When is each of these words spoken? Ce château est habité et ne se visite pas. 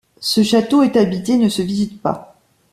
Ce 0.19 0.41
château 0.41 0.81
est 0.81 0.97
habité 0.97 1.33
et 1.33 1.37
ne 1.37 1.47
se 1.47 1.61
visite 1.61 2.01
pas. 2.01 2.35